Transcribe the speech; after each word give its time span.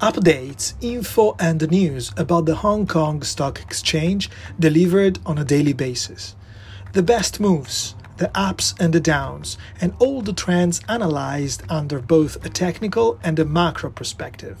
updates, 0.00 0.72
info, 0.80 1.36
and 1.38 1.70
news 1.70 2.10
about 2.16 2.46
the 2.46 2.54
Hong 2.54 2.86
Kong 2.86 3.22
Stock 3.22 3.60
Exchange 3.60 4.30
delivered 4.58 5.18
on 5.26 5.36
a 5.36 5.44
daily 5.44 5.74
basis. 5.74 6.34
The 6.94 7.02
best 7.02 7.38
moves, 7.38 7.94
the 8.16 8.30
ups 8.34 8.74
and 8.80 8.94
the 8.94 9.00
downs, 9.00 9.58
and 9.78 9.92
all 9.98 10.22
the 10.22 10.32
trends 10.32 10.80
analyzed 10.88 11.62
under 11.68 12.00
both 12.00 12.42
a 12.46 12.48
technical 12.48 13.20
and 13.22 13.38
a 13.38 13.44
macro 13.44 13.90
perspective. 13.90 14.58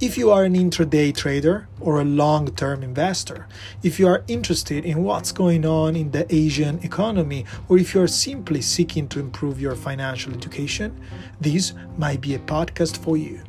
If 0.00 0.18
you 0.18 0.32
are 0.32 0.42
an 0.42 0.54
intraday 0.54 1.14
trader 1.14 1.68
or 1.78 2.00
a 2.00 2.04
long 2.04 2.48
term 2.48 2.82
investor, 2.82 3.46
if 3.84 4.00
you 4.00 4.08
are 4.08 4.24
interested 4.26 4.84
in 4.84 5.04
what's 5.04 5.30
going 5.30 5.64
on 5.66 5.94
in 5.94 6.10
the 6.10 6.26
Asian 6.34 6.80
economy, 6.82 7.44
or 7.68 7.78
if 7.78 7.94
you 7.94 8.02
are 8.02 8.08
simply 8.08 8.60
seeking 8.60 9.06
to 9.08 9.20
improve 9.20 9.60
your 9.60 9.76
financial 9.76 10.34
education, 10.34 11.00
this 11.40 11.74
might 11.96 12.20
be 12.20 12.34
a 12.34 12.40
podcast 12.40 12.96
for 12.96 13.16
you. 13.16 13.40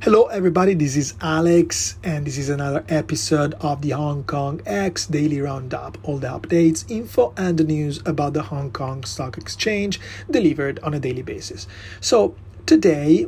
Hello, 0.00 0.26
everybody. 0.26 0.74
This 0.74 0.94
is 0.94 1.14
Alex, 1.20 1.96
and 2.04 2.24
this 2.24 2.38
is 2.38 2.50
another 2.50 2.84
episode 2.88 3.54
of 3.54 3.82
the 3.82 3.90
Hong 3.90 4.22
Kong 4.22 4.62
X 4.64 5.06
Daily 5.06 5.40
Roundup. 5.40 5.98
All 6.04 6.18
the 6.18 6.28
updates, 6.28 6.88
info, 6.88 7.34
and 7.36 7.58
the 7.58 7.64
news 7.64 8.00
about 8.06 8.32
the 8.32 8.42
Hong 8.42 8.70
Kong 8.70 9.02
Stock 9.02 9.36
Exchange 9.36 9.98
delivered 10.30 10.78
on 10.84 10.94
a 10.94 11.00
daily 11.00 11.22
basis. 11.22 11.66
So, 12.00 12.36
today, 12.64 13.26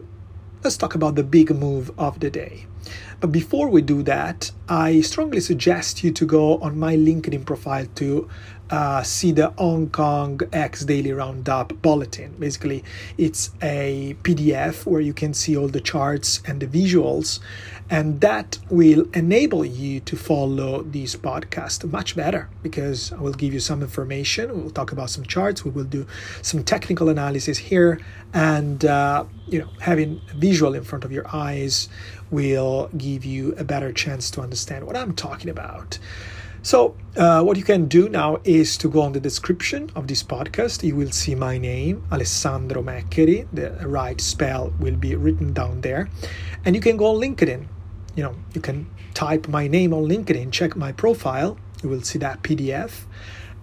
let's 0.63 0.77
talk 0.77 0.95
about 0.95 1.17
the 1.17 1.25
big 1.25 1.51
move 1.51 1.91
of 1.99 2.21
the 2.21 2.31
day. 2.31 2.67
But 3.19 3.33
before 3.33 3.69
we 3.69 3.83
do 3.83 4.05
that, 4.05 4.53
I 4.69 5.01
strongly 5.01 5.41
suggest 5.41 6.05
you 6.05 6.13
to 6.13 6.25
go 6.25 6.59
on 6.59 6.79
my 6.79 6.95
LinkedIn 6.95 7.47
profile 7.47 7.87
to 7.97 8.29
uh, 8.71 9.03
see 9.03 9.33
the 9.33 9.51
Hong 9.59 9.91
Kong 9.91 10.41
X 10.53 10.85
Daily 10.85 11.13
Roundup 11.13 11.81
bulletin. 11.83 12.35
Basically, 12.39 12.85
it's 13.19 13.51
a 13.63 14.17
PDF 14.23 14.87
where 14.87 15.01
you 15.01 15.13
can 15.13 15.35
see 15.35 15.57
all 15.57 15.69
the 15.69 15.81
charts 15.81 16.41
and 16.47 16.61
the 16.61 16.67
visuals, 16.67 17.41
and 17.91 18.21
that 18.21 18.59
will 18.71 19.07
enable 19.13 19.65
you 19.65 20.01
to 20.01 20.17
follow 20.17 20.83
this 20.83 21.17
podcast 21.17 21.91
much 21.91 22.15
better 22.15 22.49
because 22.63 23.13
I 23.13 23.21
will 23.21 23.33
give 23.33 23.53
you 23.53 23.61
some 23.61 23.83
information. 23.83 24.63
We'll 24.63 24.71
talk 24.71 24.93
about 24.93 25.11
some 25.11 25.25
charts. 25.25 25.65
We 25.65 25.73
will 25.73 25.85
do 25.85 26.07
some 26.43 26.63
technical 26.63 27.09
analysis 27.09 27.59
here, 27.59 28.01
and 28.33 28.85
uh, 28.85 29.25
you 29.49 29.59
know, 29.59 29.69
having 29.81 30.21
visual 30.37 30.75
in 30.75 30.85
front 30.85 31.05
of 31.05 31.11
your 31.11 31.27
eyes 31.35 31.89
will 32.31 32.89
give 32.97 33.25
you 33.25 33.53
a 33.57 33.65
better 33.65 33.93
chance 33.93 34.31
to 34.31 34.41
understand 34.41 34.87
what 34.87 34.97
I'm 34.97 35.15
talking 35.15 35.51
about. 35.51 35.99
So, 36.63 36.95
uh, 37.17 37.43
what 37.43 37.57
you 37.57 37.65
can 37.65 37.87
do 37.87 38.09
now 38.09 38.39
is 38.45 38.77
to 38.79 38.89
go 38.89 39.01
on 39.01 39.13
the 39.13 39.21
description 39.21 39.91
of 39.95 40.09
this 40.09 40.23
podcast. 40.23 40.83
You 40.83 40.95
will 40.95 41.11
see 41.11 41.35
my 41.35 41.57
name, 41.57 42.05
Alessandro 42.13 42.83
Maccheri. 42.83 43.47
The 43.53 43.71
right 43.87 44.21
spell 44.21 44.73
will 44.79 44.97
be 44.97 45.15
written 45.15 45.55
down 45.55 45.81
there. 45.81 46.11
And 46.65 46.77
you 46.77 46.83
can 46.83 46.99
go 46.99 47.07
on 47.07 47.17
LinkedIn. 47.17 47.67
You 48.15 48.25
know, 48.25 48.35
you 48.53 48.61
can 48.61 48.87
type 49.15 49.49
my 49.49 49.69
name 49.69 49.95
on 49.95 50.05
LinkedIn, 50.05 50.53
check 50.53 50.77
my 50.77 50.93
profile. 50.93 51.57
You 51.83 51.89
will 51.89 52.03
see 52.03 52.19
that 52.19 52.43
PDF 52.43 53.07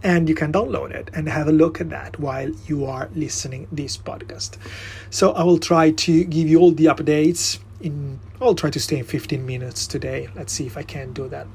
and 0.03 0.29
you 0.29 0.35
can 0.35 0.51
download 0.51 0.91
it 0.91 1.09
and 1.13 1.27
have 1.27 1.47
a 1.47 1.51
look 1.51 1.81
at 1.81 1.89
that 1.89 2.19
while 2.19 2.49
you 2.67 2.85
are 2.85 3.09
listening 3.15 3.67
this 3.71 3.97
podcast. 3.97 4.57
So 5.09 5.33
I 5.33 5.43
will 5.43 5.59
try 5.59 5.91
to 5.91 6.23
give 6.23 6.47
you 6.47 6.59
all 6.59 6.71
the 6.71 6.85
updates 6.85 7.59
in 7.79 8.19
I'll 8.41 8.55
try 8.55 8.69
to 8.69 8.79
stay 8.79 8.99
in 8.99 9.05
15 9.05 9.45
minutes 9.45 9.87
today. 9.87 10.29
Let's 10.35 10.53
see 10.53 10.65
if 10.65 10.77
I 10.77 10.83
can 10.83 11.13
do 11.13 11.27
that. 11.29 11.47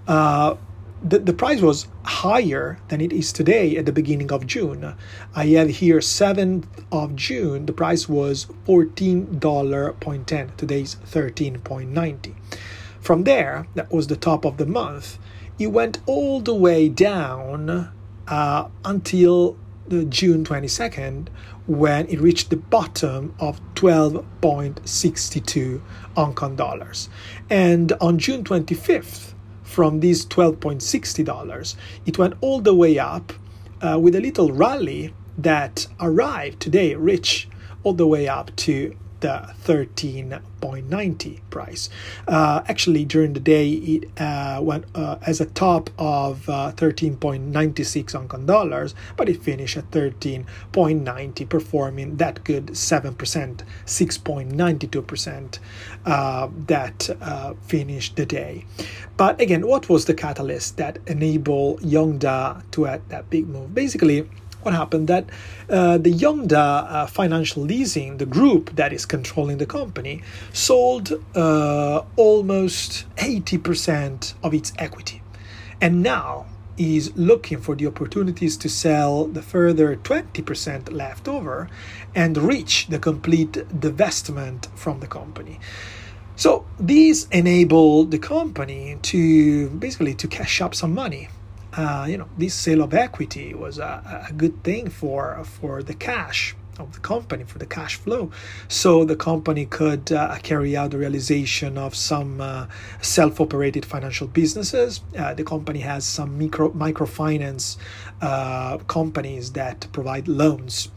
Uh, 0.08 0.56
the, 1.04 1.20
the 1.20 1.34
price 1.34 1.62
was 1.62 1.88
higher 2.04 2.80
than 2.88 3.02
it 3.02 3.14
is 3.14 3.32
today 3.32 3.78
at 3.78 3.86
the 3.86 3.92
beginning 3.92 4.32
of 4.32 4.48
June. 4.48 4.96
I 5.36 5.46
have 5.48 5.70
here 5.70 6.00
7th 6.00 6.66
of 6.92 7.16
June, 7.16 7.66
the 7.66 7.74
price 7.74 8.10
was 8.10 8.48
$14.10. 8.66 10.58
Today's 10.58 10.96
13.90. 10.96 12.34
From 13.00 13.24
there, 13.24 13.68
that 13.76 13.92
was 13.92 14.08
the 14.08 14.16
top 14.16 14.46
of 14.46 14.58
the 14.58 14.66
month. 14.66 15.20
It 15.60 15.68
went 15.68 16.00
all 16.08 16.42
the 16.42 16.56
way 16.56 16.90
down 16.90 17.92
uh, 18.28 18.68
until 18.84 19.58
the 19.88 20.04
June 20.06 20.44
22nd 20.44 21.28
when 21.68 22.08
it 22.08 22.20
reached 22.20 22.50
the 22.50 22.58
bottom 22.58 23.36
of 23.40 23.62
12.62 23.76 25.82
Hong 26.16 26.34
Kong 26.34 26.56
dollars. 26.56 27.10
And 27.50 27.92
on 28.02 28.18
June 28.18 28.44
25th, 28.44 29.35
from 29.66 30.00
these 30.00 30.26
$12.60, 30.26 31.76
it 32.06 32.18
went 32.18 32.36
all 32.40 32.62
the 32.62 32.74
way 32.74 32.98
up 32.98 33.34
uh, 33.82 34.00
with 34.00 34.16
a 34.16 34.22
little 34.22 34.52
rally 34.52 35.14
that 35.38 35.88
arrived 36.00 36.62
today, 36.62 36.96
rich 36.96 37.50
all 37.84 37.94
the 37.94 38.08
way 38.08 38.28
up 38.28 38.56
to 38.56 38.96
the 39.26 39.50
13.90 39.64 41.40
price. 41.50 41.90
Uh, 42.28 42.62
actually, 42.68 43.06
during 43.06 43.34
the 43.34 43.40
day, 43.40 43.72
it 43.72 44.22
uh, 44.22 44.60
went 44.62 44.86
uh, 44.94 45.18
as 45.26 45.42
a 45.42 45.48
top 45.48 45.90
of 45.98 46.48
uh, 46.48 46.72
13.96 46.76 48.12
Hong 48.12 48.28
Kong 48.28 48.46
dollars, 48.46 48.94
but 49.18 49.28
it 49.28 49.42
finished 49.42 49.78
at 49.78 49.90
13.90, 49.90 51.50
performing 51.50 52.18
that 52.18 52.44
good 52.44 52.68
7%, 52.68 53.16
6.92% 53.16 55.60
uh, 56.06 56.48
that 56.68 57.10
uh, 57.20 57.56
finished 57.66 58.16
the 58.16 58.28
day. 58.28 58.64
But 59.18 59.42
again, 59.42 59.66
what 59.66 59.90
was 59.90 60.06
the 60.06 60.14
catalyst 60.14 60.78
that 60.78 61.00
enabled 61.08 61.82
Yongda 61.82 62.62
to 62.72 62.86
add 62.86 63.02
that 63.10 63.32
big 63.32 63.48
move? 63.48 63.74
Basically, 63.74 64.30
what 64.66 64.74
happened 64.74 65.08
that 65.08 65.30
uh, 65.70 65.98
the 65.98 66.12
Yongda 66.12 66.92
uh, 66.92 67.06
Financial 67.06 67.62
Leasing, 67.62 68.18
the 68.18 68.26
group 68.26 68.76
that 68.76 68.92
is 68.92 69.06
controlling 69.06 69.60
the 69.60 69.66
company, 69.66 70.24
sold 70.52 71.14
uh, 71.36 72.02
almost 72.16 73.06
80% 73.18 74.34
of 74.44 74.54
its 74.54 74.74
equity. 74.78 75.22
And 75.80 76.02
now 76.02 76.48
is 76.78 77.16
looking 77.16 77.62
for 77.62 77.76
the 77.76 77.88
opportunities 77.88 78.58
to 78.58 78.68
sell 78.68 79.26
the 79.26 79.42
further 79.42 79.96
20% 79.96 80.92
left 80.92 81.28
over 81.28 81.70
and 82.14 82.38
reach 82.38 82.88
the 82.88 83.00
complete 83.00 83.54
divestment 83.80 84.68
from 84.76 85.00
the 85.00 85.08
company. 85.08 85.60
So 86.36 86.66
these 86.78 87.30
enable 87.30 88.04
the 88.04 88.20
company 88.20 88.98
to 89.04 89.70
basically 89.70 90.16
to 90.16 90.28
cash 90.28 90.60
up 90.60 90.76
some 90.76 90.94
money 90.94 91.30
uh, 91.78 92.06
you 92.08 92.18
know, 92.18 92.30
this 92.38 92.54
sale 92.54 92.82
of 92.82 92.94
equity 92.94 93.54
was 93.54 93.78
a, 93.80 94.26
a 94.30 94.34
good 94.34 94.64
thing 94.64 94.90
for 94.90 95.44
for 95.44 95.84
the 95.84 95.94
cash 95.94 96.56
of 96.80 96.94
the 96.94 97.00
company 97.00 97.44
for 97.44 97.58
the 97.58 97.66
cash 97.66 97.96
flow. 97.96 98.32
So 98.68 99.06
the 99.06 99.16
company 99.16 99.66
could 99.66 100.12
uh, 100.12 100.38
carry 100.44 100.76
out 100.76 100.92
the 100.92 100.98
realization 100.98 101.78
of 101.78 101.96
some 101.96 102.42
uh, 102.42 102.68
self-operated 103.02 103.86
financial 103.86 104.28
businesses. 104.28 105.02
Uh, 105.18 105.34
the 105.34 105.44
company 105.44 105.80
has 105.80 106.06
some 106.06 106.38
micro 106.38 106.72
microfinance 106.72 107.78
uh, 108.22 108.78
companies 108.88 109.52
that 109.54 109.88
provide 109.94 110.28
loans. 110.28 110.90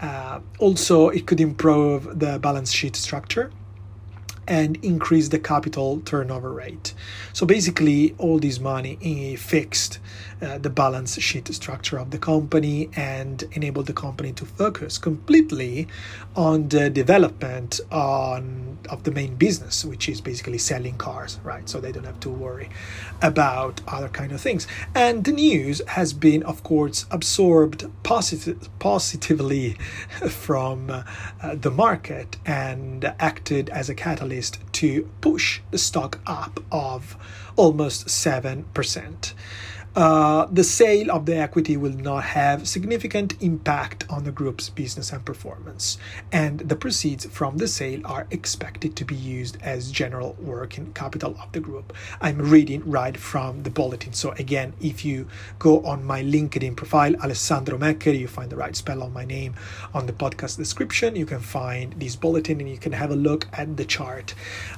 Uh, 0.00 0.40
also 0.58 1.08
it 1.08 1.26
could 1.26 1.40
improve 1.40 2.18
the 2.18 2.38
balance 2.38 2.72
sheet 2.72 2.96
structure 2.96 3.50
and 4.48 4.76
increase 4.84 5.28
the 5.28 5.38
capital 5.38 6.00
turnover 6.00 6.52
rate. 6.52 6.94
So 7.32 7.46
basically, 7.46 8.14
all 8.18 8.38
this 8.38 8.58
money 8.58 8.98
is 9.00 9.40
fixed 9.40 10.00
uh, 10.42 10.58
the 10.58 10.70
balance 10.70 11.20
sheet 11.20 11.52
structure 11.54 11.98
of 11.98 12.10
the 12.10 12.18
company 12.18 12.90
and 12.94 13.44
enable 13.52 13.82
the 13.82 13.92
company 13.92 14.32
to 14.32 14.44
focus 14.44 14.98
completely 14.98 15.88
on 16.36 16.68
the 16.68 16.90
development 16.90 17.80
on 17.90 18.68
of 18.88 19.02
the 19.04 19.10
main 19.10 19.34
business, 19.34 19.84
which 19.84 20.08
is 20.08 20.20
basically 20.20 20.58
selling 20.58 20.96
cars, 20.96 21.38
right? 21.44 21.68
So 21.68 21.80
they 21.80 21.92
don't 21.92 22.04
have 22.04 22.20
to 22.20 22.30
worry 22.30 22.70
about 23.22 23.80
other 23.86 24.08
kind 24.08 24.32
of 24.32 24.40
things. 24.40 24.66
And 24.94 25.24
the 25.24 25.32
news 25.32 25.82
has 25.88 26.12
been, 26.12 26.42
of 26.44 26.62
course, 26.62 27.06
absorbed 27.10 27.90
positive, 28.02 28.68
positively 28.78 29.72
from 30.28 30.90
uh, 30.90 31.02
the 31.54 31.70
market 31.70 32.36
and 32.46 33.04
acted 33.18 33.68
as 33.70 33.88
a 33.88 33.94
catalyst 33.94 34.58
to 34.74 35.08
push 35.20 35.60
the 35.70 35.78
stock 35.78 36.20
up 36.26 36.60
of 36.70 37.16
almost 37.56 38.06
7%. 38.06 39.34
Uh, 39.96 40.46
the 40.52 40.62
sale 40.62 41.10
of 41.10 41.26
the 41.26 41.36
equity 41.36 41.76
will 41.76 41.92
not 41.92 42.22
have 42.22 42.68
significant 42.68 43.34
impact 43.42 44.04
on 44.08 44.24
the 44.24 44.30
group's 44.30 44.68
business 44.68 45.12
and 45.12 45.24
performance, 45.24 45.98
and 46.30 46.60
the 46.60 46.76
proceeds 46.76 47.26
from 47.26 47.56
the 47.56 47.66
sale 47.66 48.00
are 48.04 48.26
expected 48.30 48.94
to 48.94 49.04
be 49.04 49.14
used 49.14 49.56
as 49.62 49.90
general 49.90 50.36
working 50.38 50.92
capital 50.92 51.36
of 51.42 51.50
the 51.52 51.60
group. 51.60 51.92
I'm 52.20 52.38
reading 52.38 52.88
right 52.88 53.16
from 53.16 53.62
the 53.64 53.70
bulletin. 53.70 54.12
So 54.12 54.30
again, 54.32 54.72
if 54.80 55.04
you 55.04 55.26
go 55.58 55.84
on 55.84 56.04
my 56.04 56.22
LinkedIn 56.22 56.76
profile, 56.76 57.16
Alessandro 57.16 57.78
Mecker, 57.78 58.10
you 58.10 58.28
find 58.28 58.50
the 58.50 58.56
right 58.56 58.76
spell 58.76 59.02
of 59.02 59.12
my 59.12 59.24
name 59.24 59.54
on 59.94 60.06
the 60.06 60.12
podcast 60.12 60.56
description. 60.58 61.16
You 61.16 61.26
can 61.26 61.40
find 61.40 61.94
this 61.94 62.14
bulletin 62.14 62.60
and 62.60 62.70
you 62.70 62.78
can 62.78 62.92
have 62.92 63.10
a 63.10 63.16
look 63.16 63.48
at 63.52 63.76
the 63.76 63.84
chart. 63.84 64.34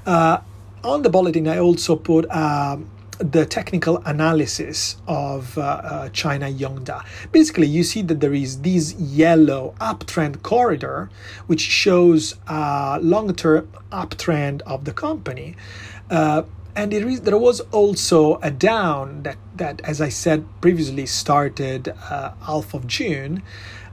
Uh, 0.06 0.38
on 0.82 1.02
the 1.02 1.10
bulletin, 1.10 1.46
I 1.46 1.58
also 1.58 1.96
put. 1.96 2.30
Um, 2.30 2.90
the 3.20 3.44
technical 3.44 3.98
analysis 4.06 4.96
of 5.06 5.56
uh, 5.58 5.60
uh, 5.60 6.08
China 6.08 6.46
Yongda. 6.46 7.04
Basically, 7.32 7.66
you 7.66 7.84
see 7.84 8.02
that 8.02 8.20
there 8.20 8.32
is 8.32 8.62
this 8.62 8.94
yellow 8.94 9.74
uptrend 9.80 10.42
corridor, 10.42 11.10
which 11.46 11.60
shows 11.60 12.36
a 12.48 12.98
long-term 13.02 13.70
uptrend 13.92 14.62
of 14.62 14.86
the 14.86 14.92
company. 14.92 15.54
Uh, 16.10 16.42
and 16.74 16.92
there, 16.92 17.06
is, 17.08 17.20
there 17.22 17.36
was 17.36 17.60
also 17.72 18.36
a 18.36 18.50
down 18.50 19.22
that, 19.24 19.36
that, 19.56 19.80
as 19.82 20.00
I 20.00 20.08
said 20.08 20.46
previously, 20.60 21.04
started 21.04 21.88
uh, 21.88 22.32
half 22.40 22.72
of 22.72 22.86
June 22.86 23.42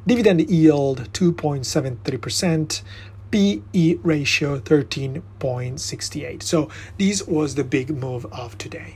Dividend 0.08 0.50
yield 0.50 1.14
2.73%. 1.14 2.82
PE 3.32 3.96
ratio 4.04 4.60
13.68. 4.60 6.42
So 6.42 6.70
this 6.98 7.28
was 7.28 7.56
the 7.56 7.66
big 7.66 7.90
move 7.90 8.26
of 8.32 8.58
today. 8.58 8.96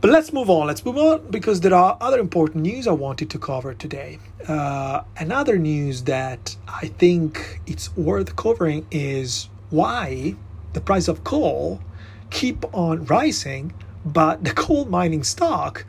But 0.00 0.12
let's 0.12 0.32
move 0.32 0.48
on. 0.48 0.66
Let's 0.66 0.82
move 0.82 0.96
on 0.96 1.30
because 1.30 1.60
there 1.60 1.74
are 1.74 1.98
other 2.00 2.18
important 2.18 2.62
news 2.62 2.86
I 2.86 2.92
wanted 2.92 3.28
to 3.30 3.38
cover 3.38 3.74
today. 3.74 4.18
Uh, 4.48 5.02
another 5.18 5.58
news 5.58 6.04
that 6.04 6.56
I 6.66 6.86
think 6.86 7.60
it's 7.66 7.94
worth 7.98 8.34
covering 8.34 8.86
is 8.90 9.50
why 9.68 10.36
the 10.72 10.80
price 10.80 11.06
of 11.06 11.22
coal 11.22 11.82
keep 12.30 12.64
on 12.74 13.04
rising, 13.04 13.74
but 14.02 14.42
the 14.42 14.52
coal 14.54 14.86
mining 14.86 15.22
stock 15.22 15.84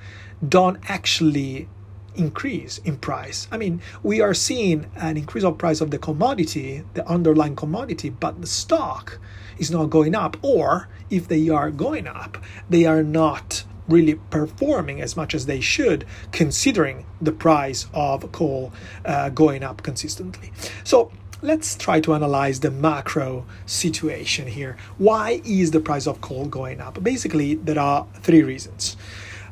don't 0.46 0.78
actually 0.90 1.70
increase 2.16 2.80
in 2.80 2.98
price. 2.98 3.48
I 3.50 3.58
mean, 3.58 3.82
we 4.04 4.20
are 4.20 4.34
seeing 4.34 4.92
an 4.98 5.16
increase 5.16 5.46
of 5.46 5.58
price 5.58 5.80
of 5.80 5.90
the 5.90 5.98
commodity, 5.98 6.84
the 6.96 7.08
underlying 7.08 7.56
commodity, 7.56 8.10
but 8.10 8.42
the 8.42 8.48
stock 8.48 9.22
is 9.58 9.72
not 9.72 9.86
going 9.86 10.16
up, 10.16 10.36
or 10.42 10.90
if 11.10 11.30
they 11.30 11.48
are 11.48 11.72
going 11.72 12.08
up, 12.08 12.38
they 12.70 12.86
are 12.86 13.04
not 13.04 13.64
really 13.88 14.16
performing 14.30 15.02
as 15.02 15.16
much 15.16 15.34
as 15.34 15.46
they 15.46 15.60
should, 15.60 16.06
considering 16.32 17.06
the 17.22 17.32
price 17.32 17.88
of 17.94 18.32
coal 18.32 18.72
uh, 19.06 19.30
going 19.30 19.64
up 19.64 19.84
consistently. 19.84 20.52
So 20.84 21.12
let's 21.42 21.76
try 21.76 22.00
to 22.02 22.14
analyze 22.14 22.60
the 22.60 22.72
macro 22.72 23.46
situation 23.66 24.48
here. 24.48 24.78
Why 24.98 25.42
is 25.44 25.72
the 25.72 25.80
price 25.80 26.08
of 26.08 26.22
coal 26.22 26.46
going 26.46 26.80
up? 26.80 27.02
Basically, 27.04 27.56
there 27.56 27.80
are 27.80 28.08
three 28.22 28.44
reasons. 28.44 28.98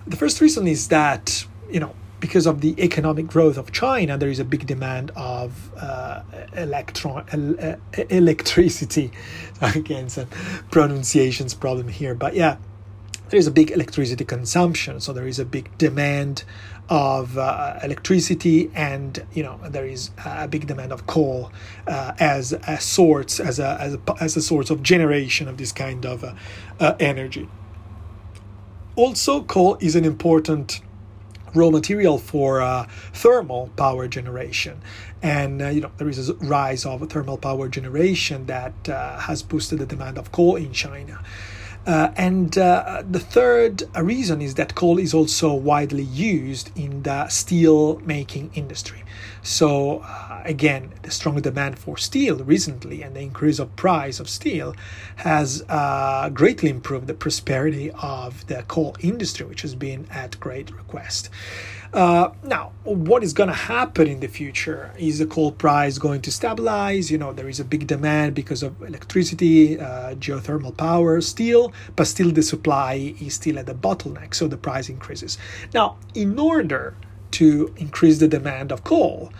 The 0.08 0.16
first 0.16 0.42
reason 0.42 0.68
is 0.68 0.88
that, 0.90 1.46
you 1.70 1.80
know, 1.80 1.94
because 2.20 2.46
of 2.46 2.62
the 2.62 2.76
economic 2.84 3.28
growth 3.28 3.58
of 3.58 3.72
China, 3.72 4.18
there 4.18 4.30
is 4.30 4.40
a 4.40 4.44
big 4.44 4.68
demand 4.68 5.12
of 5.16 5.72
uh, 5.78 6.22
electron 6.54 7.24
uh, 7.30 7.78
electricity. 8.10 9.12
Again, 9.62 10.10
some 10.10 10.28
pronunciations 10.70 11.54
problem 11.54 11.88
here, 11.88 12.16
but 12.16 12.36
yeah, 12.36 12.58
there 13.30 13.40
is 13.40 13.48
a 13.48 13.52
big 13.52 13.72
electricity 13.72 14.26
consumption, 14.26 15.00
so 15.00 15.14
there 15.14 15.28
is 15.28 15.40
a 15.40 15.46
big 15.46 15.76
demand 15.78 16.44
of 16.90 17.38
uh, 17.38 17.80
electricity, 17.84 18.72
and 18.74 19.26
you 19.34 19.44
know 19.44 19.60
there 19.70 19.86
is 19.86 20.12
a 20.26 20.48
big 20.48 20.68
demand 20.68 20.92
of 20.92 21.06
coal 21.08 21.52
uh, 21.88 22.14
as 22.20 22.54
a 22.54 22.80
source, 22.80 23.40
as 23.40 23.60
a, 23.60 23.78
as 23.80 23.94
a 23.94 24.00
as 24.20 24.38
a 24.38 24.42
source 24.42 24.70
of 24.70 24.82
generation 24.82 25.48
of 25.48 25.58
this 25.58 25.72
kind 25.72 26.06
of 26.06 26.24
uh, 26.24 26.34
uh 26.80 26.96
energy. 27.00 27.48
Also, 28.96 29.44
coal 29.44 29.78
is 29.80 29.96
an 29.96 30.06
important 30.06 30.82
raw 31.56 31.70
material 31.70 32.18
for 32.18 32.62
uh, 32.62 32.86
thermal 33.14 33.72
power 33.76 34.08
generation 34.08 34.80
and 35.22 35.62
uh, 35.62 35.68
you 35.68 35.82
know 35.82 35.92
there 35.98 36.08
is 36.08 36.30
a 36.30 36.34
rise 36.36 36.86
of 36.86 37.08
thermal 37.10 37.38
power 37.38 37.68
generation 37.68 38.46
that 38.46 38.88
uh, 38.88 39.18
has 39.18 39.42
boosted 39.42 39.80
the 39.80 39.86
demand 39.86 40.18
of 40.18 40.32
coal 40.32 40.56
in 40.56 40.72
China 40.72 41.20
uh, 41.86 42.12
and 42.16 42.58
uh, 42.58 43.04
the 43.10 43.20
third 43.20 43.84
reason 44.00 44.42
is 44.42 44.56
that 44.56 44.76
coal 44.76 45.00
is 45.00 45.14
also 45.14 45.54
widely 45.54 46.04
used 46.04 46.72
in 46.78 47.04
the 47.04 47.28
steel 47.30 48.00
making 48.00 48.52
industry. 48.54 49.04
So, 49.42 50.00
uh, 50.00 50.42
again, 50.46 50.92
the 51.04 51.12
strong 51.12 51.40
demand 51.42 51.80
for 51.80 51.98
steel 51.98 52.38
recently 52.38 53.02
and 53.02 53.16
the 53.16 53.22
increase 53.22 53.60
of 53.60 53.76
price 53.76 54.20
of 54.20 54.30
steel 54.30 54.76
has 55.18 55.64
uh, 55.70 56.30
greatly 56.30 56.70
improved 56.70 57.08
the 57.08 57.14
prosperity 57.14 57.92
of 57.92 58.46
the 58.48 58.64
coal 58.64 58.96
industry, 59.00 59.46
which 59.46 59.62
has 59.62 59.76
been 59.76 60.08
at 60.12 60.40
great 60.40 60.72
request. 60.72 61.30
Uh, 61.92 62.30
now, 62.44 62.72
what 62.84 63.24
is 63.24 63.34
going 63.34 63.50
to 63.50 63.56
happen 63.56 64.08
in 64.08 64.20
the 64.20 64.28
future? 64.28 64.94
Is 65.00 65.18
the 65.18 65.26
coal 65.26 65.52
price 65.52 65.98
going 65.98 66.22
to 66.22 66.32
stabilize? 66.32 67.10
You 67.10 67.18
know, 67.18 67.34
there 67.34 67.50
is 67.50 67.60
a 67.60 67.66
big 67.66 67.88
demand 67.88 68.36
because 68.36 68.62
of 68.62 68.80
electricity, 68.84 69.80
uh, 69.80 70.14
geothermal 70.16 70.78
power, 70.78 71.20
steel, 71.20 71.74
but 71.96 72.06
still 72.06 72.32
the 72.32 72.44
supply 72.44 73.16
is 73.20 73.34
still 73.34 73.58
at 73.58 73.66
the 73.66 73.74
bottleneck, 73.74 74.36
so 74.36 74.48
the 74.48 74.58
price 74.58 74.88
increases. 74.88 75.40
Now, 75.74 75.98
in 76.14 76.38
order 76.38 76.94
to 77.32 77.74
increase 77.78 78.20
the 78.20 78.28
demand 78.28 78.72
of 78.72 78.84
coal, 78.84 79.32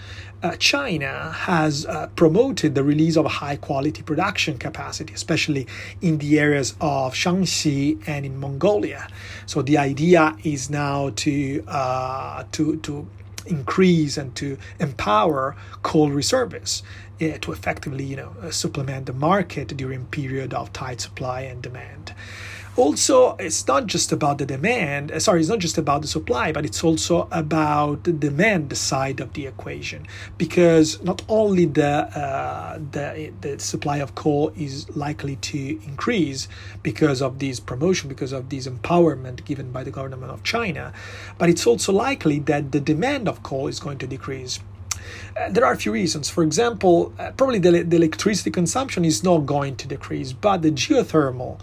uh, 0.42 0.56
China 0.58 1.32
has 1.36 1.86
uh, 1.86 2.08
promoted 2.16 2.76
the 2.76 2.84
release 2.84 3.18
of 3.18 3.26
high 3.26 3.58
quality 3.58 4.02
production 4.02 4.58
capacity, 4.58 5.14
especially 5.14 5.68
in 6.02 6.18
the 6.20 6.40
areas 6.40 6.76
of 6.80 7.14
Shaanxi 7.14 8.02
and 8.08 8.26
Inner 8.26 8.38
Mongolia. 8.38 9.08
So 9.46 9.62
the 9.62 9.78
idea 9.78 10.36
is 10.44 10.70
now 10.70 11.12
to 11.18 11.64
uh, 11.68 12.44
to 12.54 12.78
to 12.78 13.08
increase 13.48 14.18
and 14.18 14.36
to 14.36 14.58
empower 14.80 15.56
coal 15.82 16.10
reserves 16.12 16.84
uh, 17.22 17.38
to 17.42 17.52
effectively 17.52 18.06
you 18.06 18.16
know 18.16 18.34
supplement 18.50 19.08
the 19.08 19.14
market 19.14 19.76
during 19.76 20.06
period 20.08 20.54
of 20.54 20.72
tight 20.72 21.02
supply 21.02 21.42
and 21.42 21.62
demand. 21.62 22.14
Also, 22.80 23.36
it's 23.38 23.68
not 23.68 23.86
just 23.88 24.12
about 24.12 24.38
the 24.38 24.46
demand, 24.46 25.12
uh, 25.12 25.20
sorry, 25.20 25.42
it's 25.42 25.50
not 25.50 25.60
just 25.60 25.78
about 25.78 26.02
the 26.02 26.08
supply, 26.08 26.52
but 26.52 26.66
it's 26.66 26.84
also 26.84 27.28
about 27.32 28.06
the 28.06 28.14
demand 28.14 28.76
side 28.78 29.20
of 29.20 29.34
the 29.34 29.46
equation. 29.46 30.08
Because 30.38 31.02
not 31.04 31.22
only 31.28 31.66
the, 31.66 31.86
uh, 31.86 32.80
the, 32.92 33.32
the 33.42 33.60
supply 33.60 33.98
of 33.98 34.16
coal 34.16 34.52
is 34.56 34.90
likely 34.96 35.36
to 35.38 35.80
increase 35.84 36.48
because 36.82 37.22
of 37.22 37.40
this 37.40 37.60
promotion, 37.60 38.08
because 38.08 38.32
of 38.32 38.50
this 38.50 38.68
empowerment 38.68 39.46
given 39.46 39.72
by 39.72 39.84
the 39.84 39.92
government 39.92 40.32
of 40.32 40.44
China, 40.44 40.94
but 41.38 41.50
it's 41.50 41.68
also 41.68 41.92
likely 41.92 42.40
that 42.40 42.72
the 42.72 42.80
demand 42.80 43.28
of 43.28 43.44
coal 43.44 43.68
is 43.68 43.80
going 43.80 43.98
to 43.98 44.08
decrease. 44.08 44.60
Uh, 45.40 45.50
there 45.50 45.66
are 45.66 45.74
a 45.74 45.78
few 45.78 45.92
reasons. 45.92 46.30
For 46.30 46.44
example, 46.44 47.14
uh, 47.18 47.32
probably 47.32 47.60
the, 47.60 47.84
the 47.84 47.96
electricity 47.96 48.52
consumption 48.52 49.06
is 49.06 49.24
not 49.24 49.40
going 49.40 49.76
to 49.78 49.88
decrease, 49.88 50.34
but 50.34 50.62
the 50.62 50.72
geothermal 50.72 51.60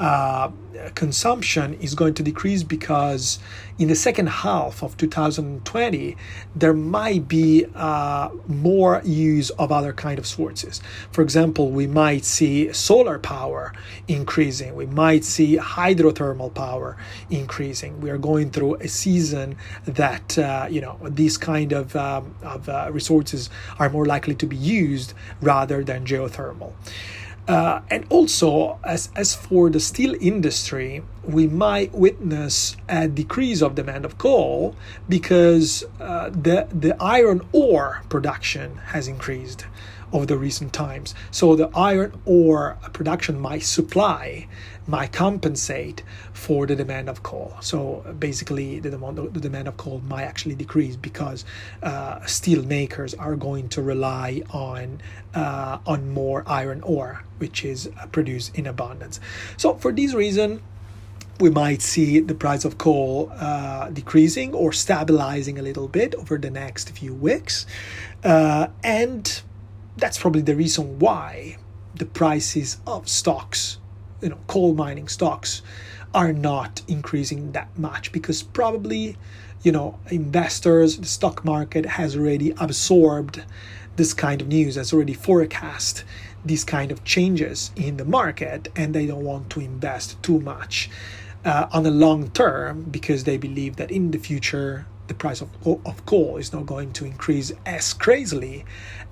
uh, 0.00 0.50
consumption 0.94 1.74
is 1.74 1.94
going 1.94 2.14
to 2.14 2.22
decrease 2.22 2.62
because 2.62 3.38
in 3.78 3.88
the 3.88 3.94
second 3.94 4.28
half 4.28 4.82
of 4.82 4.96
2020 4.96 6.16
there 6.56 6.72
might 6.72 7.28
be 7.28 7.66
uh, 7.74 8.30
more 8.46 9.02
use 9.04 9.50
of 9.50 9.70
other 9.70 9.92
kind 9.92 10.18
of 10.18 10.26
sources. 10.26 10.80
For 11.12 11.20
example 11.20 11.70
we 11.70 11.86
might 11.86 12.24
see 12.24 12.72
solar 12.72 13.18
power 13.18 13.74
increasing. 14.08 14.74
We 14.74 14.86
might 14.86 15.22
see 15.22 15.58
hydrothermal 15.58 16.54
power 16.54 16.96
increasing. 17.28 18.00
We 18.00 18.08
are 18.08 18.18
going 18.18 18.50
through 18.52 18.76
a 18.76 18.88
season 18.88 19.56
that 19.84 20.38
uh, 20.38 20.66
you 20.70 20.80
know 20.80 20.98
these 21.02 21.36
kind 21.36 21.72
of, 21.72 21.94
um, 21.94 22.34
of 22.42 22.68
uh, 22.70 22.88
resources 22.90 23.50
are 23.78 23.90
more 23.90 24.06
likely 24.06 24.34
to 24.36 24.46
be 24.46 24.56
used 24.56 25.12
rather 25.42 25.84
than 25.84 26.06
geothermal 26.06 26.72
uh, 27.50 27.82
and 27.90 28.06
also, 28.10 28.78
as, 28.84 29.10
as 29.16 29.34
for 29.34 29.70
the 29.70 29.80
steel 29.80 30.14
industry, 30.20 31.02
we 31.24 31.48
might 31.48 31.92
witness 31.92 32.76
a 32.88 33.08
decrease 33.08 33.60
of 33.60 33.74
demand 33.74 34.04
of 34.04 34.18
coal 34.18 34.76
because 35.08 35.82
uh, 35.98 36.30
the, 36.30 36.68
the 36.70 36.94
iron 37.02 37.40
ore 37.50 38.02
production 38.08 38.76
has 38.94 39.08
increased 39.08 39.66
over 40.12 40.26
the 40.26 40.36
recent 40.36 40.72
times. 40.72 41.14
So 41.30 41.56
the 41.56 41.70
iron 41.74 42.20
ore 42.24 42.78
production 42.92 43.38
might 43.40 43.62
supply 43.62 44.48
might 44.86 45.12
compensate 45.12 46.02
for 46.32 46.66
the 46.66 46.74
demand 46.74 47.08
of 47.08 47.22
coal. 47.22 47.54
So 47.60 48.04
basically, 48.18 48.80
the 48.80 48.90
demand, 48.90 49.18
the 49.18 49.40
demand 49.40 49.68
of 49.68 49.76
coal 49.76 50.00
might 50.00 50.24
actually 50.24 50.56
decrease 50.56 50.96
because 50.96 51.44
uh, 51.82 52.24
steel 52.26 52.64
makers 52.64 53.14
are 53.14 53.36
going 53.36 53.68
to 53.70 53.82
rely 53.82 54.42
on 54.50 55.00
uh, 55.34 55.78
on 55.86 56.10
more 56.10 56.42
iron 56.46 56.80
ore, 56.82 57.22
which 57.38 57.64
is 57.64 57.86
uh, 57.86 58.06
produced 58.06 58.56
in 58.56 58.66
abundance. 58.66 59.20
So 59.56 59.74
for 59.74 59.92
this 59.92 60.12
reason, 60.12 60.60
we 61.38 61.50
might 61.50 61.80
see 61.80 62.20
the 62.20 62.34
price 62.34 62.64
of 62.64 62.76
coal 62.76 63.32
uh, 63.34 63.88
decreasing 63.90 64.52
or 64.54 64.72
stabilizing 64.72 65.58
a 65.58 65.62
little 65.62 65.88
bit 65.88 66.14
over 66.16 66.36
the 66.36 66.50
next 66.50 66.90
few 66.90 67.14
weeks. 67.14 67.64
Uh, 68.22 68.66
and 68.84 69.42
that's 70.00 70.18
probably 70.18 70.42
the 70.42 70.56
reason 70.56 70.98
why 70.98 71.56
the 71.94 72.06
prices 72.06 72.78
of 72.86 73.08
stocks 73.08 73.78
you 74.20 74.28
know 74.28 74.38
coal 74.46 74.74
mining 74.74 75.08
stocks 75.08 75.62
are 76.14 76.32
not 76.32 76.82
increasing 76.88 77.52
that 77.52 77.68
much 77.78 78.12
because 78.12 78.42
probably 78.42 79.16
you 79.62 79.72
know 79.72 79.98
investors 80.10 80.96
the 80.98 81.06
stock 81.06 81.44
market 81.44 81.84
has 81.84 82.16
already 82.16 82.52
absorbed 82.58 83.44
this 83.96 84.14
kind 84.14 84.40
of 84.40 84.48
news 84.48 84.76
has 84.76 84.92
already 84.92 85.14
forecast 85.14 86.04
these 86.44 86.64
kind 86.64 86.90
of 86.90 87.04
changes 87.04 87.70
in 87.76 87.96
the 87.98 88.04
market 88.04 88.68
and 88.74 88.94
they 88.94 89.06
don't 89.06 89.24
want 89.24 89.50
to 89.50 89.60
invest 89.60 90.20
too 90.22 90.40
much 90.40 90.88
uh, 91.44 91.66
on 91.72 91.82
the 91.82 91.90
long 91.90 92.30
term 92.30 92.82
because 92.84 93.24
they 93.24 93.36
believe 93.36 93.76
that 93.76 93.90
in 93.90 94.10
the 94.10 94.18
future 94.18 94.86
the 95.10 95.14
price 95.14 95.40
of, 95.42 95.50
of 95.84 96.06
coal 96.06 96.36
is 96.36 96.52
not 96.52 96.64
going 96.64 96.92
to 96.92 97.04
increase 97.04 97.52
as 97.66 97.92
crazily 97.92 98.64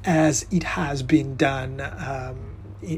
as 0.05 0.47
it 0.53 0.63
has 0.63 1.03
been 1.03 1.37
done 1.37 1.81
um, 1.81 2.39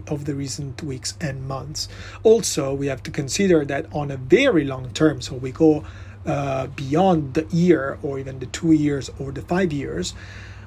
of 0.07 0.27
the 0.27 0.35
recent 0.35 0.83
weeks 0.83 1.17
and 1.19 1.49
months. 1.49 1.89
Also, 2.23 2.75
we 2.75 2.87
have 2.89 3.03
to 3.03 3.11
consider 3.11 3.65
that 3.65 3.87
on 3.93 4.11
a 4.11 4.19
very 4.19 4.65
long 4.65 4.91
term, 4.91 5.23
so 5.23 5.35
we 5.35 5.51
go 5.51 5.83
uh, 6.27 6.67
beyond 6.69 7.33
the 7.33 7.47
year 7.51 7.99
or 8.03 8.19
even 8.19 8.39
the 8.39 8.47
two 8.47 8.73
years 8.73 9.11
or 9.19 9.33
the 9.33 9.43
five 9.43 9.73
years, 9.73 10.13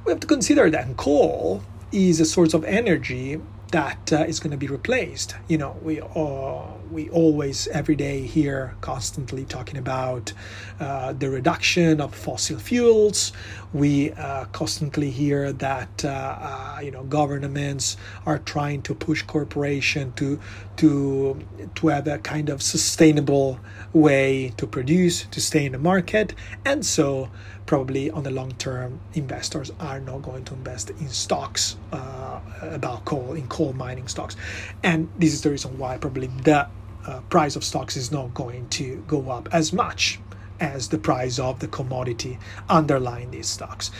we 0.04 0.12
have 0.12 0.20
to 0.20 0.28
consider 0.28 0.72
that 0.72 0.98
coal 0.98 1.62
is 1.92 2.20
a 2.20 2.26
source 2.26 2.56
of 2.56 2.64
energy 2.64 3.40
that 3.74 4.14
uh, 4.14 4.18
is 4.28 4.40
going 4.40 4.52
to 4.52 4.58
be 4.58 4.68
replaced. 4.68 5.36
You 5.48 5.58
know, 5.58 5.76
we 5.82 6.00
uh, 6.00 6.62
we 6.92 7.10
always 7.10 7.68
every 7.68 7.96
day 7.96 8.22
hear 8.22 8.76
constantly 8.82 9.46
talking 9.46 9.78
about 9.78 10.32
uh, 10.80 11.14
the 11.14 11.30
reduction 11.30 12.00
of 12.00 12.14
fossil 12.14 12.60
fuels. 12.60 13.34
We 13.74 14.12
uh, 14.12 14.46
constantly 14.46 15.10
hear 15.10 15.52
that 15.54 16.06
uh, 16.06 16.08
uh, 16.08 16.80
you 16.84 16.92
know 16.92 17.04
governments 17.06 17.98
are 18.28 18.38
trying 18.38 18.84
to 18.84 18.94
push 18.94 19.24
corporation 19.24 20.14
to 20.14 20.40
to 20.78 21.42
to 21.74 21.88
have 21.88 22.08
a 22.08 22.20
kind 22.20 22.50
of 22.50 22.62
sustainable 22.62 23.60
way 23.92 24.54
to 24.58 24.68
produce 24.68 25.26
to 25.32 25.42
stay 25.42 25.66
in 25.66 25.72
the 25.72 25.80
market, 25.80 26.36
and 26.64 26.86
so 26.86 27.32
probably 27.66 28.12
on 28.12 28.24
the 28.24 28.32
long 28.32 28.52
term, 28.54 29.00
investors 29.14 29.72
are 29.80 30.00
not 30.00 30.22
going 30.22 30.44
to 30.46 30.54
invest 30.54 30.90
in 30.90 31.10
stocks 31.10 31.78
uh, 31.92 32.40
about 32.62 33.06
coal, 33.06 33.34
in 33.34 33.48
coal 33.48 33.74
mining 33.74 34.08
stocks. 34.08 34.36
And 34.84 35.10
this 35.18 35.34
is 35.34 35.42
the 35.42 35.52
reason 35.52 35.78
why 35.78 35.98
probably 35.98 36.28
the 36.28 36.68
uh, 37.06 37.20
price 37.30 37.56
of 37.56 37.64
stocks 37.64 37.98
is 37.98 38.12
not 38.12 38.34
going 38.34 38.68
to 38.70 39.04
go 39.08 39.30
up 39.30 39.50
as 39.52 39.74
much 39.74 40.20
as 40.60 40.90
the 40.90 40.98
price 40.98 41.40
of 41.40 41.60
the 41.60 41.68
commodity 41.68 42.38
underlying 42.70 43.32
these 43.32 43.48
stocks. 43.48 43.92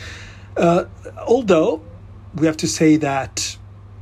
Uh, 0.56 0.84
although 1.26 1.82
we 2.34 2.46
have 2.46 2.56
to 2.56 2.68
say 2.68 2.96
that 2.96 3.56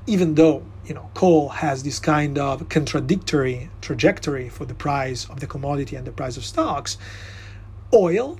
even 0.06 0.34
though 0.34 0.62
you 0.84 0.94
know 0.94 1.10
coal 1.14 1.48
has 1.48 1.82
this 1.82 1.98
kind 1.98 2.38
of 2.38 2.68
contradictory 2.68 3.70
trajectory 3.80 4.48
for 4.48 4.64
the 4.64 4.74
price 4.74 5.28
of 5.30 5.40
the 5.40 5.46
commodity 5.46 5.96
and 5.96 6.06
the 6.06 6.12
price 6.12 6.36
of 6.36 6.44
stocks, 6.44 6.98
oil 7.92 8.38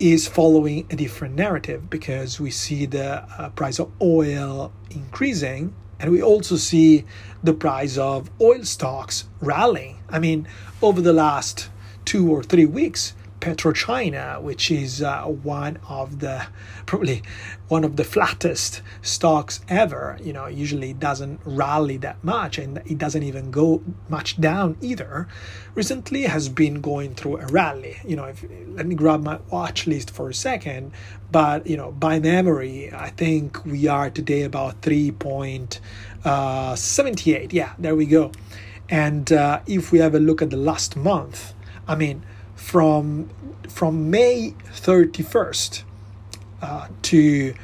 is 0.00 0.26
following 0.26 0.86
a 0.90 0.96
different 0.96 1.34
narrative 1.34 1.88
because 1.88 2.40
we 2.40 2.50
see 2.50 2.86
the 2.86 3.24
uh, 3.38 3.48
price 3.50 3.78
of 3.78 3.90
oil 4.02 4.72
increasing 4.90 5.74
and 6.00 6.10
we 6.10 6.20
also 6.22 6.56
see 6.56 7.04
the 7.42 7.54
price 7.54 7.96
of 7.96 8.30
oil 8.40 8.64
stocks 8.64 9.24
rallying. 9.40 9.98
I 10.08 10.18
mean, 10.18 10.48
over 10.82 11.00
the 11.00 11.12
last 11.12 11.70
two 12.04 12.30
or 12.30 12.42
three 12.42 12.66
weeks, 12.66 13.14
PetroChina, 13.40 14.40
which 14.40 14.70
is 14.70 15.02
uh, 15.02 15.24
one 15.24 15.78
of 15.88 16.20
the 16.20 16.46
probably 16.86 17.22
one 17.68 17.84
of 17.84 17.96
the 17.96 18.04
flattest 18.04 18.82
stocks 19.02 19.60
ever. 19.68 20.18
You 20.22 20.32
know, 20.32 20.46
usually 20.46 20.92
doesn't 20.92 21.40
rally 21.44 21.96
that 21.98 22.22
much, 22.24 22.58
and 22.58 22.78
it 22.86 22.98
doesn't 22.98 23.22
even 23.22 23.50
go 23.50 23.82
much 24.08 24.40
down 24.40 24.76
either. 24.80 25.28
Recently, 25.74 26.22
has 26.22 26.48
been 26.48 26.80
going 26.80 27.14
through 27.14 27.38
a 27.38 27.46
rally. 27.46 27.96
You 28.06 28.16
know, 28.16 28.24
if, 28.24 28.44
let 28.68 28.86
me 28.86 28.94
grab 28.94 29.22
my 29.22 29.38
watch 29.50 29.86
list 29.86 30.10
for 30.10 30.28
a 30.28 30.34
second, 30.34 30.92
but 31.30 31.66
you 31.66 31.76
know, 31.76 31.92
by 31.92 32.20
memory, 32.20 32.92
I 32.92 33.10
think 33.10 33.64
we 33.64 33.88
are 33.88 34.10
today 34.10 34.42
about 34.42 34.80
three 34.82 35.10
point 35.10 35.80
uh, 36.24 36.76
seventy 36.76 37.34
eight. 37.34 37.52
Yeah, 37.52 37.72
there 37.78 37.94
we 37.94 38.06
go. 38.06 38.32
And 38.88 39.32
uh, 39.32 39.60
if 39.66 39.92
we 39.92 39.98
have 39.98 40.14
a 40.14 40.20
look 40.20 40.42
at 40.42 40.50
the 40.50 40.56
last 40.56 40.96
month, 40.96 41.54
I 41.88 41.94
mean 41.94 42.24
from 42.64 43.28
from 43.68 44.10
May 44.10 44.54
31st 44.72 45.82
uh, 46.62 46.88
to 47.02 47.54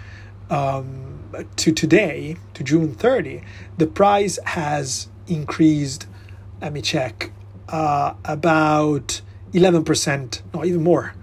um, 0.51 1.21
to 1.57 1.73
today 1.73 2.37
to 2.55 2.63
June 2.63 2.95
30, 2.95 3.43
the 3.79 3.87
price 3.87 4.39
has 4.45 5.09
increased. 5.27 6.07
Let 6.61 6.73
me 6.75 6.83
check. 6.83 7.33
Uh, 7.69 8.15
about 8.25 9.23
11%, 9.53 10.43
no, 10.53 10.65
even 10.65 10.83
more, 10.83 11.15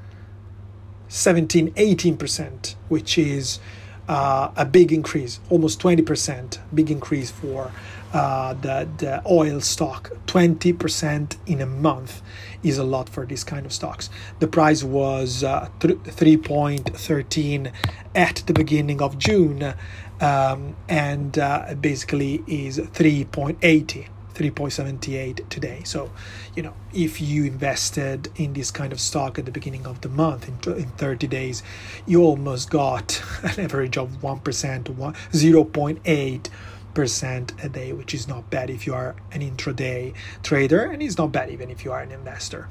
17, 1.09 1.71
18%, 1.71 2.75
which 2.87 3.17
is 3.17 3.59
uh, 4.07 4.49
a 4.55 4.65
big 4.65 4.93
increase, 4.93 5.41
almost 5.49 5.81
20%, 5.81 6.59
big 6.73 6.89
increase 6.89 7.29
for 7.29 7.71
uh, 8.13 8.53
the, 8.53 8.87
the 8.97 9.21
oil 9.29 9.61
stock. 9.61 10.11
20% 10.27 11.37
in 11.45 11.61
a 11.61 11.65
month 11.65 12.21
is 12.63 12.77
a 12.77 12.83
lot 12.83 13.09
for 13.09 13.25
this 13.25 13.43
kind 13.43 13.65
of 13.65 13.73
stocks. 13.73 14.09
The 14.39 14.47
price 14.47 14.83
was 14.83 15.43
uh, 15.43 15.69
3.13 15.79 17.71
at 18.15 18.43
the 18.47 18.53
beginning 18.53 19.01
of 19.01 19.17
june 19.17 19.73
um, 20.19 20.75
and 20.89 21.37
uh, 21.37 21.75
basically 21.79 22.43
is 22.47 22.79
3.80 22.79 24.07
3.78 24.37 25.49
today. 25.49 25.81
So 25.83 26.11
you 26.55 26.61
know 26.61 26.73
if 26.93 27.19
you 27.19 27.45
invested 27.45 28.29
in 28.35 28.53
this 28.53 28.69
kind 28.69 28.93
of 28.93 28.99
stock 28.99 29.39
at 29.39 29.45
the 29.45 29.51
beginning 29.51 29.87
of 29.87 30.01
the 30.01 30.09
month 30.09 30.47
in, 30.47 30.73
in 30.73 30.89
30 30.91 31.27
days 31.27 31.63
you 32.05 32.21
almost 32.21 32.69
got 32.69 33.23
an 33.43 33.59
average 33.59 33.97
of 33.97 34.21
1% 34.21 34.41
0.8 34.83 36.49
3% 36.97 37.63
a 37.63 37.69
day, 37.69 37.93
which 37.93 38.13
is 38.13 38.27
not 38.27 38.49
bad 38.49 38.69
if 38.69 38.87
you 38.87 38.93
are 38.93 39.15
an 39.31 39.41
intraday 39.41 40.13
trader, 40.41 40.83
and 40.83 41.01
it's 41.01 41.17
not 41.17 41.31
bad 41.31 41.49
even 41.49 41.69
if 41.69 41.85
you 41.85 41.91
are 41.91 42.01
an 42.01 42.11
investor. 42.11 42.67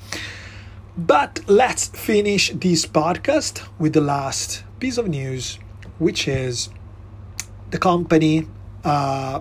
But 0.97 1.41
let's 1.47 1.89
finish 1.89 2.51
this 2.51 2.87
podcast 2.87 3.67
with 3.79 3.93
the 3.93 4.01
last 4.01 4.65
piece 4.81 4.99
of 4.99 5.07
news, 5.07 5.59
which 5.99 6.27
is 6.27 6.71
the 7.71 7.79
company 7.79 8.49
uh, 8.83 9.41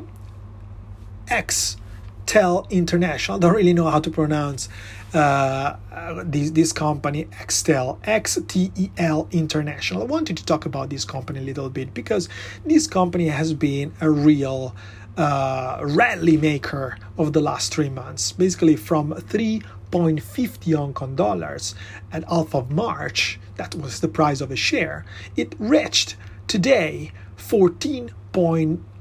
Xtep 1.27 2.70
International. 2.70 3.38
I 3.38 3.39
don't 3.39 3.56
really 3.56 3.74
know 3.74 3.89
how 3.89 4.00
to 4.00 4.12
pronounce 4.12 4.70
uh, 5.15 5.77
this, 6.25 6.51
this 6.51 6.74
company, 6.74 7.25
Xtep, 7.25 8.01
XTEP 8.03 9.31
International. 9.31 10.01
I 10.01 10.05
wanted 10.05 10.38
to 10.38 10.45
talk 10.45 10.65
about 10.65 10.89
this 10.89 11.05
company 11.05 11.39
a 11.39 11.43
little 11.43 11.69
bit 11.69 11.93
because 11.93 12.27
this 12.65 12.86
company 12.86 13.27
has 13.27 13.53
been 13.53 13.93
a 14.01 14.10
real 14.10 14.75
uh, 15.17 15.79
rally 15.81 16.38
maker 16.38 16.98
of 17.17 17.34
the 17.34 17.41
last 17.41 17.74
three 17.74 17.89
months. 17.89 18.34
Basically, 18.34 18.75
from 18.75 19.13
3.50 19.13 20.75
Hong 20.75 20.93
Kong 20.93 21.15
dollars 21.15 21.75
at 22.12 22.24
half 22.25 22.53
of 22.53 22.69
March, 22.69 23.39
that 23.55 23.74
was 23.75 24.01
the 24.01 24.10
price 24.10 24.41
of 24.41 24.51
a 24.51 24.55
share, 24.55 25.05
it 25.38 25.55
reached 25.57 26.17
today 26.48 27.12
14. 27.38 28.12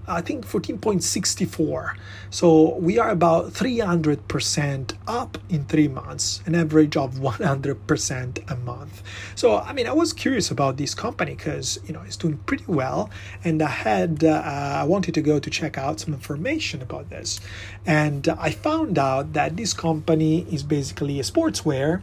I 0.07 0.21
think 0.21 0.47
14.64. 0.47 1.97
So 2.31 2.77
we 2.77 2.99
are 2.99 3.11
about 3.11 3.53
300% 3.53 4.97
up 5.07 5.39
in 5.49 5.65
three 5.65 5.89
months, 5.89 6.43
an 6.47 6.55
average 6.55 6.97
of 6.97 7.15
100% 7.15 8.51
a 8.51 8.57
month. 8.57 9.03
So 9.35 9.59
I 9.59 9.73
mean, 9.73 9.87
I 9.87 9.93
was 9.93 10.13
curious 10.13 10.51
about 10.51 10.77
this 10.77 10.95
company 10.95 11.35
because 11.35 11.79
you 11.87 11.93
know 11.95 12.03
it's 12.07 12.17
doing 12.17 12.39
pretty 12.47 12.65
well, 12.67 13.11
and 13.45 13.63
I 13.63 13.69
had 13.69 14.25
uh, 14.25 14.43
I 14.45 14.85
wanted 14.85 15.15
to 15.15 15.23
go 15.23 15.39
to 15.39 15.51
check 15.51 15.79
out 15.79 16.01
some 16.01 16.13
information 16.13 16.83
about 16.83 17.11
this, 17.11 17.41
and 17.87 18.29
I 18.29 18.51
found 18.51 18.99
out 18.99 19.33
that 19.33 19.57
this 19.57 19.73
company 19.73 20.47
is 20.51 20.63
basically 20.63 21.21
a 21.21 21.23
sportswear, 21.23 22.03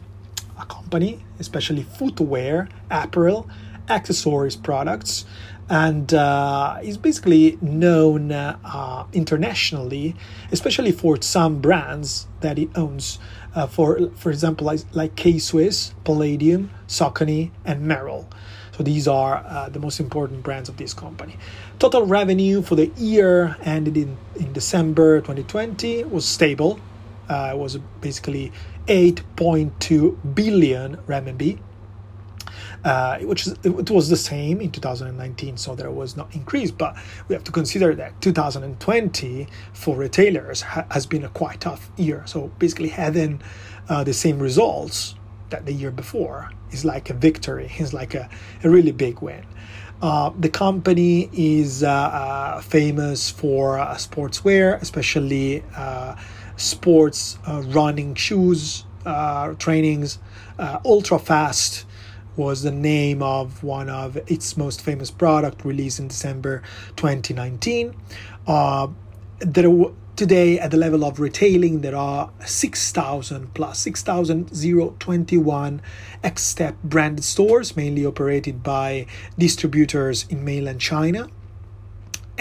a 0.60 0.66
company, 0.66 1.24
especially 1.40 1.84
footwear, 1.84 2.70
apparel, 2.90 3.50
accessories 3.92 4.56
products 4.56 5.26
and 5.72 6.14
uh, 6.14 6.80
he's 6.80 6.98
basically 6.98 7.58
known 7.62 8.34
uh, 8.34 9.06
internationally, 9.14 10.16
especially 10.52 10.92
for 10.92 11.22
some 11.22 11.62
brands 11.62 12.28
that 12.42 12.58
he 12.58 12.70
owns. 12.76 13.20
Uh, 13.56 13.68
for 13.68 14.10
for 14.16 14.32
example, 14.32 14.68
like, 14.68 14.82
like 14.92 15.16
K 15.16 15.40
Swiss, 15.40 15.94
Palladium, 16.04 16.72
Saucony, 16.90 17.52
and 17.64 17.90
Merrell. 17.90 18.26
So 18.74 18.84
these 18.84 19.08
are 19.08 19.46
uh, 19.48 19.70
the 19.70 19.80
most 19.80 20.02
important 20.02 20.44
brands 20.44 20.68
of 20.68 20.76
this 20.76 20.94
company. 20.94 21.38
Total 21.80 22.06
revenue 22.06 22.62
for 22.62 22.76
the 22.76 22.88
year 22.98 23.56
ended 23.64 23.96
in, 23.96 24.18
in 24.36 24.52
December 24.52 25.20
2020 25.22 26.04
was 26.06 26.26
stable. 26.26 26.80
Uh, 27.30 27.52
it 27.54 27.58
was 27.58 27.78
basically 28.02 28.52
8.2 28.88 30.36
billion 30.36 30.98
renminbi 31.08 31.60
uh, 32.84 33.20
which 33.20 33.48
is, 33.48 33.56
it 33.64 33.92
was 33.92 34.10
the 34.10 34.18
same 34.18 34.62
in 34.62 34.72
2019, 34.72 35.58
so 35.58 35.76
there 35.76 35.92
was 35.92 36.18
no 36.18 36.28
increase. 36.32 36.72
But 36.72 36.96
we 37.28 37.36
have 37.36 37.44
to 37.44 37.52
consider 37.52 37.94
that 37.96 38.20
2020 38.22 39.48
for 39.74 39.96
retailers 39.96 40.62
ha- 40.62 40.86
has 40.92 41.06
been 41.06 41.24
a 41.24 41.30
quite 41.30 41.62
tough 41.62 41.92
year. 41.98 42.24
So 42.26 42.48
basically, 42.60 42.90
having 42.90 43.42
uh, 43.90 44.04
the 44.04 44.14
same 44.14 44.40
results 44.40 45.16
that 45.50 45.66
the 45.66 45.74
year 45.74 45.92
before 45.92 46.52
is 46.72 46.86
like 46.86 47.10
a 47.10 47.14
victory. 47.14 47.72
It's 47.78 47.94
like 47.94 48.16
a, 48.16 48.30
a 48.64 48.70
really 48.70 48.92
big 48.92 49.22
win. 49.22 49.46
Uh, 50.02 50.32
the 50.40 50.50
company 50.50 51.30
is 51.32 51.84
uh, 51.84 51.90
uh, 51.90 52.62
famous 52.62 53.30
for 53.30 53.78
uh, 53.78 53.94
sportswear, 53.96 54.82
especially 54.82 55.64
sports 56.58 57.38
running 57.48 58.16
shoes, 58.16 58.86
trainings, 59.60 60.18
ultra 60.84 61.20
fast 61.20 61.86
was 62.36 62.64
the 62.64 62.72
name 62.72 63.22
of 63.22 63.64
one 63.64 63.90
of 63.90 64.18
its 64.28 64.58
most 64.58 64.82
famous 64.82 65.12
product 65.12 65.64
released 65.66 66.00
in 66.00 66.08
December 66.08 66.64
2019. 66.96 67.94
Uh, 68.48 68.88
there 69.40 69.70
today 70.16 70.58
at 70.60 70.72
the 70.72 70.78
level 70.78 71.04
of 71.04 71.20
retailing 71.20 71.82
there 71.82 71.96
are 71.96 72.30
6000 72.46 73.54
plus 73.56 73.80
6021 73.80 75.82
Xtep 76.24 76.76
branded 76.84 77.24
stores 77.24 77.76
mainly 77.76 78.06
operated 78.06 78.62
by 78.62 79.08
distributors 79.38 80.28
in 80.30 80.46
mainland 80.46 80.80
China 80.80 81.28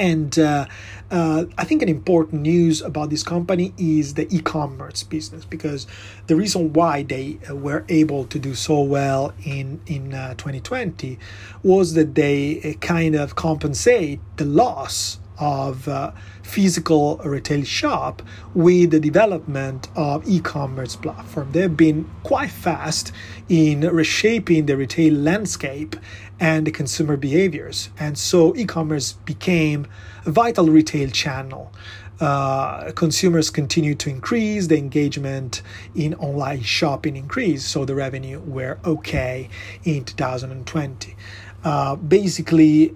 and 0.00 0.38
uh, 0.38 0.66
uh, 1.10 1.44
I 1.58 1.64
think 1.64 1.82
an 1.82 1.88
important 1.88 2.40
news 2.42 2.80
about 2.80 3.10
this 3.10 3.22
company 3.22 3.74
is 3.76 4.14
the 4.14 4.26
e-commerce 4.34 5.02
business 5.02 5.44
because 5.44 5.86
the 6.26 6.34
reason 6.34 6.72
why 6.72 7.02
they 7.02 7.38
uh, 7.48 7.54
were 7.54 7.84
able 7.88 8.24
to 8.24 8.38
do 8.38 8.54
so 8.54 8.80
well 8.80 9.34
in 9.44 9.80
in 9.86 10.10
2020 10.10 11.12
uh, 11.12 11.58
was 11.62 11.94
that 11.94 12.14
they 12.14 12.60
uh, 12.62 12.78
kind 12.78 13.14
of 13.14 13.36
compensate 13.36 14.20
the 14.36 14.46
loss 14.46 15.19
of 15.40 15.88
uh, 15.88 16.12
physical 16.42 17.16
retail 17.24 17.64
shop 17.64 18.22
with 18.54 18.90
the 18.90 19.00
development 19.00 19.88
of 19.96 20.28
e-commerce 20.28 20.94
platform. 20.94 21.50
They've 21.52 21.76
been 21.76 22.08
quite 22.22 22.50
fast 22.50 23.12
in 23.48 23.80
reshaping 23.80 24.66
the 24.66 24.76
retail 24.76 25.14
landscape 25.14 25.96
and 26.38 26.66
the 26.66 26.70
consumer 26.70 27.16
behaviors. 27.16 27.90
And 27.98 28.16
so 28.16 28.54
e-commerce 28.54 29.12
became 29.12 29.86
a 30.24 30.30
vital 30.30 30.66
retail 30.66 31.10
channel. 31.10 31.72
Uh, 32.20 32.92
consumers 32.92 33.48
continue 33.48 33.94
to 33.94 34.10
increase, 34.10 34.66
the 34.66 34.76
engagement 34.76 35.62
in 35.94 36.12
online 36.14 36.62
shopping 36.62 37.16
increased, 37.16 37.68
so 37.68 37.86
the 37.86 37.94
revenue 37.94 38.38
were 38.40 38.78
okay 38.84 39.48
in 39.84 40.04
2020. 40.04 41.16
Uh, 41.64 41.96
basically, 41.96 42.94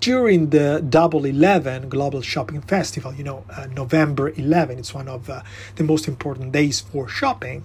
during 0.00 0.50
the 0.50 0.84
Double 0.88 1.24
11 1.24 1.88
Global 1.88 2.22
Shopping 2.22 2.60
Festival, 2.62 3.14
you 3.14 3.24
know, 3.24 3.44
uh, 3.50 3.66
November 3.66 4.30
11, 4.30 4.78
it's 4.78 4.94
one 4.94 5.08
of 5.08 5.28
uh, 5.28 5.42
the 5.76 5.84
most 5.84 6.06
important 6.06 6.52
days 6.52 6.80
for 6.80 7.08
shopping. 7.08 7.64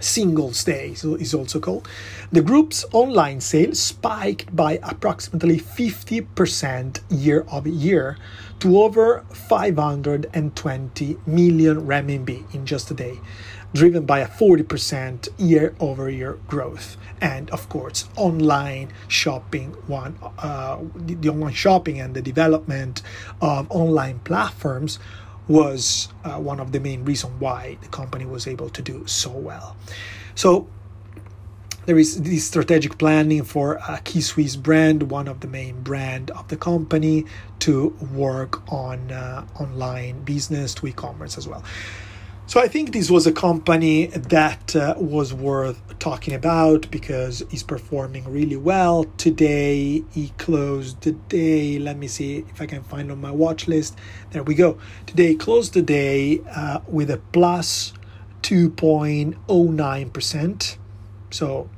Singles 0.00 0.62
Day 0.62 0.90
is 0.90 1.34
also 1.34 1.58
called. 1.58 1.88
The 2.30 2.40
group's 2.40 2.84
online 2.92 3.40
sales 3.40 3.80
spiked 3.80 4.54
by 4.54 4.78
approximately 4.84 5.58
50% 5.58 7.00
year 7.10 7.44
over 7.50 7.68
year 7.68 8.16
to 8.60 8.80
over 8.80 9.24
520 9.32 11.18
million 11.26 11.80
renminbi 11.86 12.54
in 12.54 12.64
just 12.64 12.92
a 12.92 12.94
day 12.94 13.18
driven 13.74 14.04
by 14.06 14.20
a 14.20 14.28
40% 14.28 15.28
year 15.38 15.74
over 15.80 16.08
year 16.08 16.38
growth. 16.46 16.96
And 17.20 17.50
of 17.50 17.68
course, 17.68 18.08
online 18.16 18.92
shopping, 19.08 19.72
one, 19.86 20.18
uh, 20.38 20.78
the, 20.94 21.14
the, 21.14 21.28
online 21.28 21.52
shopping 21.52 22.00
and 22.00 22.14
the 22.14 22.22
development 22.22 23.02
of 23.40 23.66
online 23.70 24.20
platforms 24.20 24.98
was 25.46 26.08
uh, 26.24 26.38
one 26.38 26.60
of 26.60 26.72
the 26.72 26.80
main 26.80 27.04
reasons 27.04 27.40
why 27.40 27.78
the 27.80 27.88
company 27.88 28.26
was 28.26 28.46
able 28.46 28.68
to 28.70 28.82
do 28.82 29.06
so 29.06 29.30
well. 29.30 29.76
So 30.34 30.68
there 31.86 31.98
is 31.98 32.20
this 32.20 32.44
strategic 32.44 32.98
planning 32.98 33.44
for 33.44 33.80
a 33.88 33.98
K 34.04 34.20
Swiss 34.20 34.56
brand, 34.56 35.10
one 35.10 35.26
of 35.26 35.40
the 35.40 35.46
main 35.46 35.82
brand 35.82 36.30
of 36.32 36.46
the 36.48 36.56
company, 36.56 37.24
to 37.60 37.96
work 38.12 38.70
on 38.70 39.10
uh, 39.10 39.46
online 39.58 40.22
business 40.22 40.74
to 40.74 40.86
e-commerce 40.86 41.38
as 41.38 41.48
well. 41.48 41.64
So 42.48 42.60
I 42.60 42.66
think 42.66 42.92
this 42.94 43.10
was 43.10 43.26
a 43.26 43.32
company 43.32 44.06
that 44.06 44.74
uh, 44.74 44.94
was 44.96 45.34
worth 45.34 45.82
talking 45.98 46.32
about 46.32 46.90
because 46.90 47.42
he's 47.50 47.62
performing 47.62 48.24
really 48.24 48.56
well. 48.56 49.04
Today 49.18 50.02
he 50.12 50.30
closed 50.38 51.02
the 51.02 51.12
day. 51.12 51.78
Let 51.78 51.98
me 51.98 52.08
see 52.08 52.46
if 52.48 52.62
I 52.62 52.64
can 52.64 52.82
find 52.82 53.12
on 53.12 53.20
my 53.20 53.30
watch 53.30 53.68
list. 53.68 53.98
There 54.30 54.42
we 54.42 54.54
go. 54.54 54.78
Today 55.04 55.34
closed 55.34 55.74
the 55.74 55.82
day 55.82 56.40
uh, 56.56 56.80
with 56.88 57.10
a 57.10 57.18
plus 57.18 57.92
2.09%. 58.40 60.76
So 61.30 61.68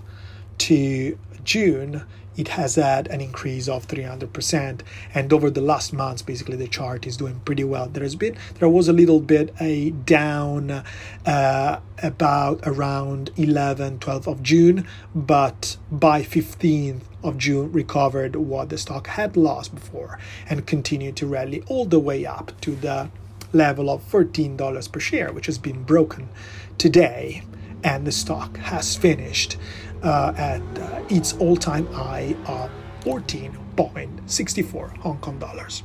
to 0.60 1.18
June, 1.48 2.04
it 2.36 2.50
has 2.50 2.76
had 2.76 3.08
an 3.08 3.22
increase 3.22 3.70
of 3.70 3.88
300% 3.88 4.82
and 5.16 5.34
over 5.34 5.50
the 5.50 5.62
last 5.62 5.94
months 5.94 6.22
basically 6.22 6.58
the 6.58 6.68
chart 6.68 7.08
is 7.08 7.16
doing 7.16 7.40
pretty 7.46 7.64
well. 7.64 7.88
There 7.88 8.04
has 8.04 8.16
been 8.16 8.38
there 8.60 8.70
was 8.70 8.90
a 8.90 8.94
little 8.94 9.22
bit 9.22 9.54
a 9.60 9.92
down 9.92 10.84
uh, 11.26 11.80
about 12.04 12.60
around 12.64 13.32
11 13.38 14.00
12th 14.00 14.28
of 14.28 14.44
june 14.44 14.86
but 15.16 15.78
by 15.90 16.22
15th 16.22 17.02
of 17.24 17.38
june 17.40 17.72
recovered 17.72 18.36
what 18.36 18.70
the 18.70 18.78
stock 18.78 19.08
had 19.08 19.36
lost 19.36 19.74
before 19.74 20.20
and 20.48 20.68
continued 20.68 21.16
to 21.16 21.26
rally 21.26 21.64
all 21.68 21.86
the 21.86 22.00
way 22.00 22.24
up 22.26 22.52
to 22.62 22.76
the 22.76 23.10
level 23.54 23.90
of 23.90 24.04
$13 24.12 24.92
per 24.92 25.00
share 25.00 25.32
which 25.32 25.48
has 25.48 25.58
been 25.58 25.84
broken 25.84 26.30
today. 26.78 27.44
And 27.84 28.06
the 28.06 28.12
stock 28.12 28.58
has 28.58 28.98
finished 28.98 29.56
at 30.04 30.62
uh, 30.80 31.04
its 31.10 31.34
all 31.34 31.56
time 31.56 31.88
high 31.88 32.36
of 32.46 32.70
14.64 33.02 34.98
Hong 34.98 35.18
Kong 35.20 35.40
dollars. 35.40 35.84